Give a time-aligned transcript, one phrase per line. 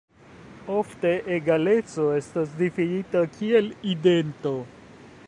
[0.75, 4.59] Ofte egaleco estas difinita kiel idento.